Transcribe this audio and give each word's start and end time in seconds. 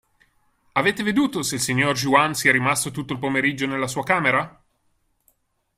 Avete 0.71 1.03
veduto 1.03 1.43
se 1.43 1.53
il 1.53 1.61
signor 1.61 1.93
Juan 1.93 2.33
sia 2.33 2.51
rimasto 2.51 2.89
tutto 2.89 3.13
il 3.13 3.19
pomeriggio 3.19 3.67
nella 3.67 3.85
sua 3.85 4.01
camera? 4.03 4.63